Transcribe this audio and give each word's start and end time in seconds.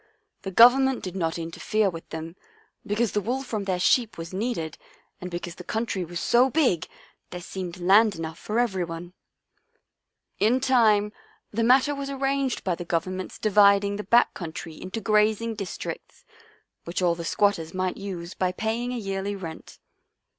The 0.41 0.49
Government 0.49 1.03
did 1.03 1.15
not 1.15 1.37
interfere 1.37 1.87
with 1.87 2.09
them, 2.09 2.35
because 2.83 3.11
the 3.11 3.21
wool 3.21 3.43
from 3.43 3.65
their 3.65 3.79
sheep 3.79 4.17
was 4.17 4.33
needed 4.33 4.79
and 5.21 5.29
because 5.29 5.53
the 5.53 5.63
country 5.63 6.03
was 6.03 6.19
so 6.19 6.49
big 6.49 6.87
there 7.29 7.39
seemed 7.39 7.79
land 7.79 8.15
enough 8.15 8.39
for 8.39 8.57
everyone. 8.57 9.13
In 10.39 10.59
time 10.59 11.13
the 11.51 11.61
matter 11.63 11.93
was 11.93 12.09
arranged 12.09 12.63
by 12.63 12.73
the 12.73 12.83
Govern 12.83 13.17
ment's 13.17 13.37
dividing 13.37 13.97
the 13.97 14.03
back 14.03 14.33
country 14.33 14.73
into 14.81 15.01
grazing 15.01 15.53
districts, 15.53 16.25
which 16.85 17.03
all 17.03 17.13
the 17.13 17.23
squatters 17.23 17.71
might 17.75 17.97
use 17.97 18.33
by 18.33 18.51
paying 18.51 18.91
a 18.91 18.97
yearly 18.97 19.35
rent." 19.35 19.77